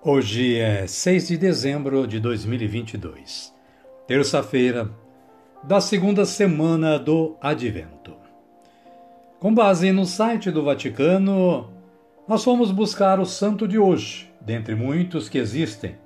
[0.00, 3.52] Hoje é 6 de dezembro de 2022,
[4.06, 4.88] terça-feira
[5.64, 8.14] da segunda semana do Advento.
[9.40, 11.68] Com base no site do Vaticano,
[12.28, 15.96] nós fomos buscar o santo de hoje, dentre muitos que existem,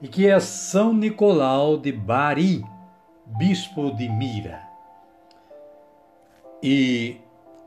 [0.00, 2.64] e que é São Nicolau de Bari,
[3.26, 4.62] bispo de Mira.
[6.62, 7.16] E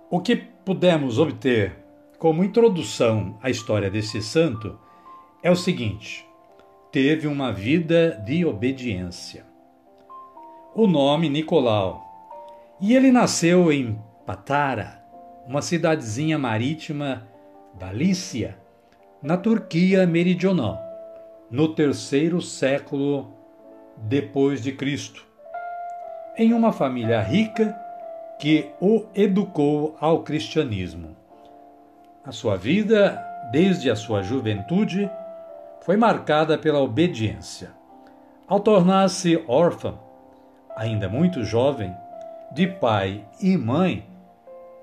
[0.09, 1.75] o que pudemos obter
[2.17, 4.79] como introdução à história desse santo
[5.43, 6.25] é o seguinte:
[6.91, 9.45] teve uma vida de obediência.
[10.75, 12.07] O nome Nicolau.
[12.79, 15.03] E ele nasceu em Patara,
[15.47, 17.27] uma cidadezinha marítima
[17.77, 18.57] da Lícia,
[19.21, 20.79] na Turquia meridional,
[21.49, 23.33] no terceiro século
[23.97, 25.27] depois de Cristo,
[26.37, 27.75] em uma família rica
[28.39, 31.15] que o educou ao cristianismo.
[32.23, 35.09] A sua vida, desde a sua juventude,
[35.81, 37.71] foi marcada pela obediência.
[38.47, 39.95] Ao tornar-se órfã,
[40.75, 41.95] ainda muito jovem,
[42.51, 44.05] de pai e mãe,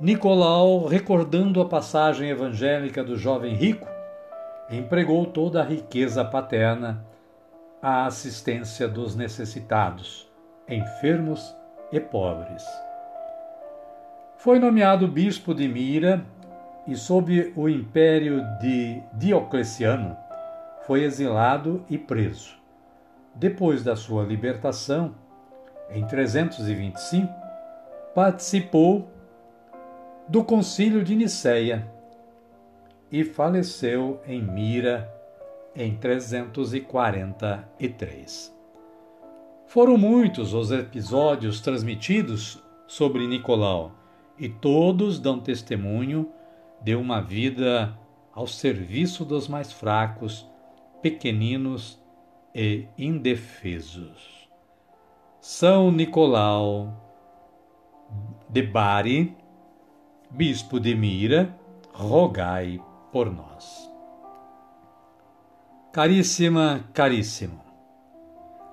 [0.01, 3.87] Nicolau, recordando a passagem evangélica do jovem rico,
[4.71, 7.05] empregou toda a riqueza paterna
[7.83, 10.29] à assistência dos necessitados,
[10.69, 11.55] enfermos
[11.93, 12.65] e pobres.
[14.37, 16.25] Foi nomeado bispo de Mira
[16.87, 20.17] e, sob o império de Diocleciano,
[20.89, 22.57] foi exilado e preso.
[23.35, 25.15] Depois da sua libertação,
[25.91, 27.31] em 325,
[28.15, 29.07] participou
[30.27, 31.87] do Concílio de Nicéia
[33.13, 35.15] e faleceu em Mira
[35.77, 38.57] em 343.
[39.67, 43.93] Foram muitos os episódios transmitidos sobre Nicolau
[44.39, 46.33] e todos dão testemunho
[46.83, 47.95] de uma vida
[48.33, 50.49] ao serviço dos mais fracos
[51.03, 52.03] pequeninos
[52.55, 54.49] e indefesos.
[55.41, 56.93] São Nicolau
[58.49, 59.37] de Bari,
[60.31, 61.55] bispo de Mira,
[61.93, 62.81] rogai
[63.13, 63.89] por nós.
[65.93, 67.61] Caríssima, caríssimo,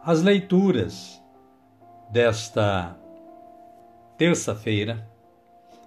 [0.04, 1.22] as leituras
[2.10, 2.98] desta
[4.18, 5.08] terça-feira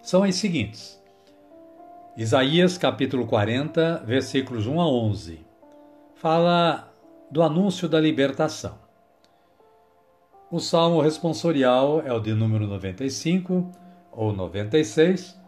[0.03, 1.03] são as seguintes.
[2.17, 5.48] Isaías capítulo 40, versículos 1 a 11
[6.19, 6.93] fala
[7.31, 8.77] do anúncio da libertação.
[10.51, 13.71] O salmo responsorial é o de número 95
[14.11, 15.39] ou 96,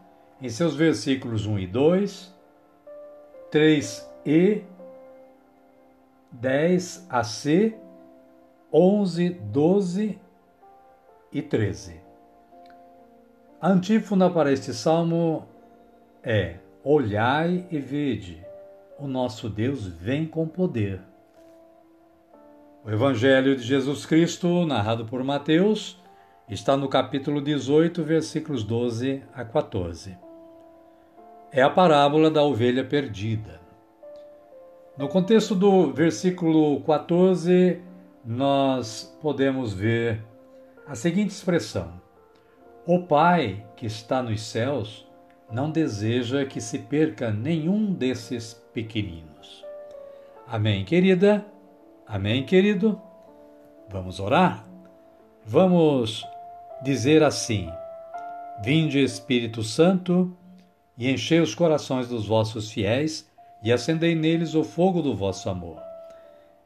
[0.40, 2.34] em seus versículos 1 e 2,
[3.50, 4.62] 3 e
[6.30, 7.76] 10 a C,
[8.72, 10.20] 11, 12
[11.32, 12.00] e 13.
[13.60, 15.48] A antífona para este salmo
[16.22, 18.49] é: Olhai e vede,
[19.00, 21.00] o nosso Deus vem com poder.
[22.84, 25.98] O Evangelho de Jesus Cristo, narrado por Mateus,
[26.48, 30.18] está no capítulo 18, versículos 12 a 14.
[31.50, 33.60] É a parábola da ovelha perdida.
[34.98, 37.80] No contexto do versículo 14,
[38.24, 40.22] nós podemos ver
[40.86, 41.92] a seguinte expressão:
[42.86, 45.08] O Pai que está nos céus
[45.50, 49.64] não deseja que se perca nenhum desses pequeninos.
[50.46, 51.44] Amém, querida?
[52.06, 53.00] Amém, querido?
[53.88, 54.64] Vamos orar?
[55.44, 56.26] Vamos
[56.82, 57.68] dizer assim:
[58.62, 60.36] Vinde, Espírito Santo,
[60.96, 63.28] e enchei os corações dos vossos fiéis
[63.62, 65.80] e acendei neles o fogo do vosso amor.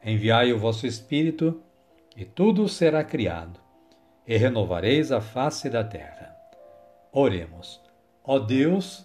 [0.03, 1.61] Enviai o vosso Espírito,
[2.15, 3.59] e tudo será criado,
[4.25, 6.35] e renovareis a face da terra.
[7.11, 7.81] Oremos.
[8.23, 9.04] Ó Deus,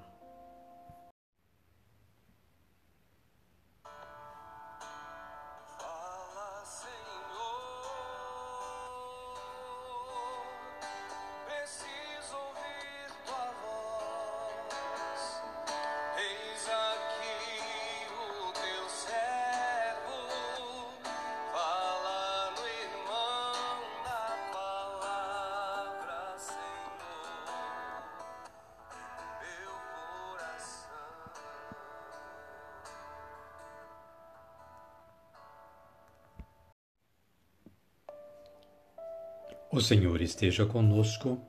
[39.73, 41.39] O Senhor esteja conosco,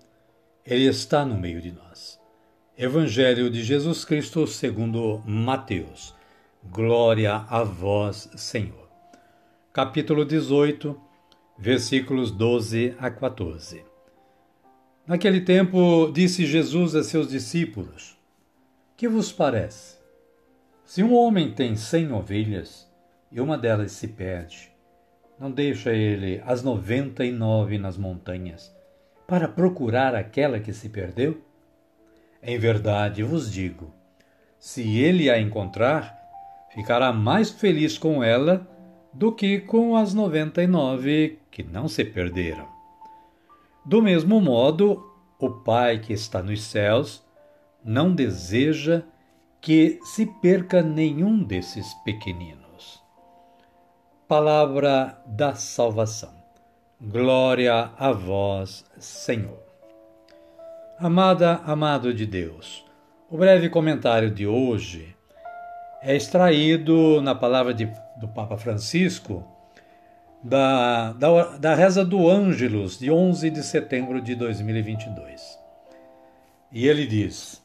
[0.64, 2.20] Ele está no meio de nós.
[2.78, 6.14] Evangelho de Jesus Cristo segundo Mateus.
[6.62, 8.88] Glória a vós, Senhor.
[9.72, 10.96] Capítulo 18,
[11.58, 13.84] versículos 12 a 14.
[15.04, 18.16] Naquele tempo disse Jesus a seus discípulos:
[18.96, 19.98] Que vos parece?
[20.84, 22.88] Se um homem tem cem ovelhas
[23.32, 24.71] e uma delas se perde,
[25.38, 28.74] não deixa ele as noventa e nove nas montanhas
[29.26, 31.40] para procurar aquela que se perdeu?
[32.42, 33.92] Em verdade vos digo:
[34.58, 36.16] se ele a encontrar,
[36.74, 38.66] ficará mais feliz com ela
[39.12, 42.68] do que com as noventa e nove que não se perderam.
[43.84, 47.22] Do mesmo modo, o Pai que está nos céus
[47.84, 49.02] não deseja
[49.60, 52.61] que se perca nenhum desses pequeninos
[54.32, 56.32] palavra da salvação.
[56.98, 59.62] Glória a vós, Senhor.
[60.98, 62.82] Amada, amado de Deus,
[63.28, 65.14] o breve comentário de hoje
[66.00, 67.84] é extraído na palavra de,
[68.16, 69.46] do Papa Francisco
[70.42, 75.58] da, da, da reza do Ângelus, de 11 de setembro de 2022.
[76.72, 77.62] E ele diz: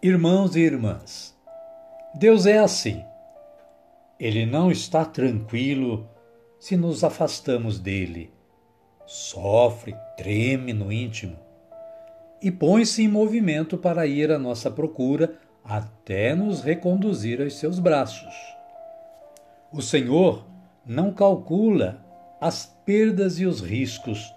[0.00, 1.36] Irmãos e irmãs,
[2.14, 3.07] Deus é assim
[4.18, 6.08] ele não está tranquilo
[6.58, 8.32] se nos afastamos dele.
[9.06, 11.38] Sofre, treme no íntimo
[12.42, 18.34] e põe-se em movimento para ir à nossa procura até nos reconduzir aos seus braços.
[19.72, 20.46] O Senhor
[20.84, 22.04] não calcula
[22.40, 24.32] as perdas e os riscos.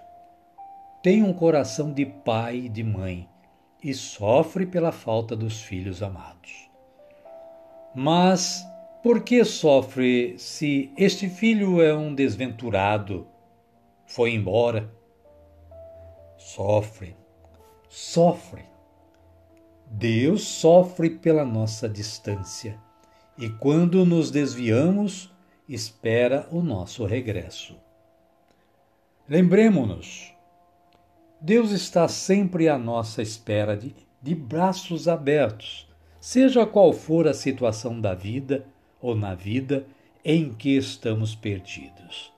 [1.01, 3.29] Tem um coração de pai e de mãe
[3.83, 6.69] e sofre pela falta dos filhos amados.
[7.95, 8.65] Mas
[9.03, 13.27] por que sofre se este filho é um desventurado?
[14.05, 14.91] Foi embora?
[16.37, 17.15] Sofre,
[17.89, 18.63] sofre.
[19.87, 22.79] Deus sofre pela nossa distância
[23.37, 25.33] e, quando nos desviamos,
[25.67, 27.75] espera o nosso regresso.
[29.27, 30.33] Lembremos-nos,
[31.39, 35.89] Deus está sempre à nossa espera de, de braços abertos,
[36.19, 38.70] seja qual for a situação da vida
[39.01, 39.85] ou na vida
[40.23, 42.31] em que estamos perdidos.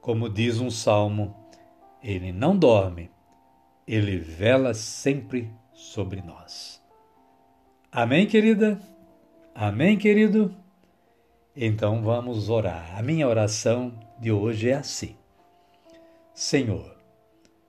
[0.00, 1.36] Como diz um salmo,
[2.02, 3.10] ele não dorme,
[3.86, 6.82] ele vela sempre sobre nós.
[7.92, 8.80] Amém, querida?
[9.54, 10.54] Amém, querido?
[11.54, 12.96] Então vamos orar.
[12.96, 15.16] A minha oração de hoje é assim:
[16.34, 16.96] Senhor,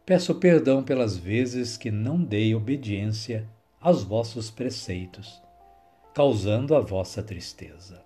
[0.06, 3.48] peço perdão pelas vezes que não dei obediência
[3.80, 5.42] aos vossos preceitos
[6.18, 8.04] causando a vossa tristeza.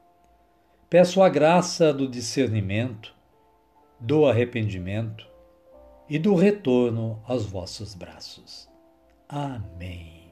[0.89, 3.15] Peço a graça do discernimento,
[3.98, 5.25] do arrependimento
[6.10, 8.70] e do retorno aos vossos braços.
[9.30, 10.30] Amém.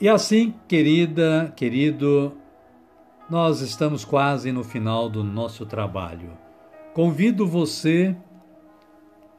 [0.00, 2.34] E assim, querida, querido,
[3.28, 6.38] nós estamos quase no final do nosso trabalho.
[6.94, 8.16] Convido você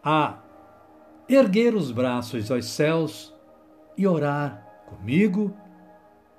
[0.04, 0.38] a
[1.28, 3.34] erguer os braços aos céus
[3.98, 5.54] e orar comigo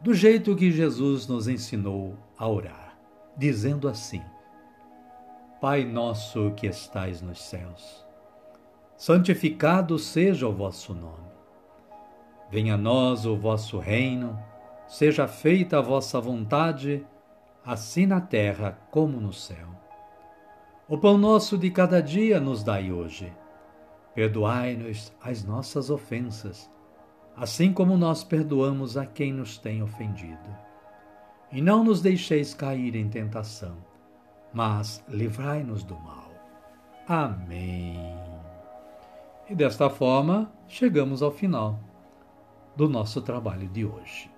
[0.00, 2.96] do jeito que Jesus nos ensinou a orar,
[3.36, 4.22] dizendo assim:
[5.60, 8.06] Pai nosso que estais nos céus,
[8.96, 11.30] santificado seja o vosso nome.
[12.50, 14.38] Venha a nós o vosso reino,
[14.88, 17.06] seja feita a vossa vontade,
[17.64, 19.68] assim na terra como no céu.
[20.88, 23.32] O pão nosso de cada dia nos dai hoje.
[24.12, 26.68] Perdoai-nos as nossas ofensas
[27.40, 30.54] assim como nós perdoamos a quem nos tem ofendido.
[31.50, 33.78] E não nos deixeis cair em tentação,
[34.52, 36.30] mas livrai-nos do mal.
[37.08, 37.96] Amém.
[39.48, 41.80] E desta forma, chegamos ao final
[42.76, 44.30] do nosso trabalho de hoje.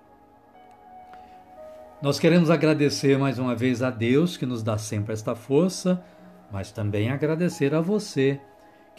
[2.01, 6.01] Nós queremos agradecer mais uma vez a Deus que nos dá sempre esta força,
[6.49, 8.39] mas também agradecer a você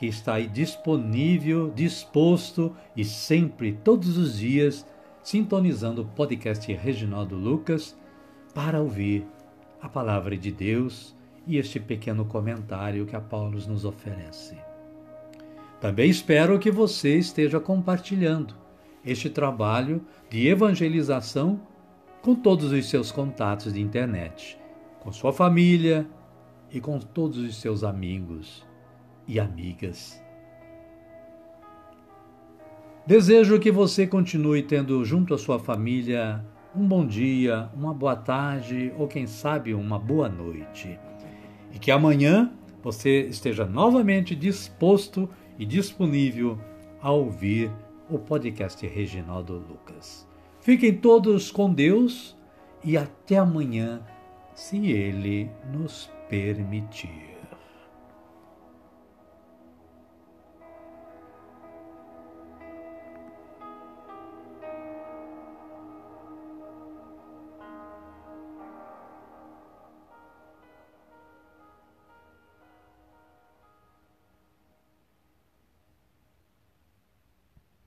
[0.04, 4.86] que está aí disponível, disposto e sempre, todos os dias,
[5.22, 7.96] sintonizando o podcast Reginaldo Lucas
[8.54, 9.26] para ouvir
[9.80, 14.58] a palavra de Deus e este pequeno comentário que a Paulo nos oferece.
[15.80, 18.54] Também espero que você esteja compartilhando
[19.02, 21.62] este trabalho de evangelização
[22.20, 24.58] com todos os seus contatos de internet,
[25.00, 26.06] com sua família
[26.70, 28.66] e com todos os seus amigos
[29.26, 30.22] e amigas.
[33.06, 38.92] Desejo que você continue tendo junto à sua família um bom dia, uma boa tarde
[38.98, 40.98] ou quem sabe uma boa noite.
[41.72, 42.52] E que amanhã
[42.82, 45.28] você esteja novamente disposto
[45.58, 46.58] e disponível
[47.00, 47.70] a ouvir
[48.10, 50.28] o podcast Reginaldo Lucas.
[50.60, 52.36] Fiquem todos com Deus
[52.82, 54.02] e até amanhã,
[54.54, 57.33] se Ele nos permitir.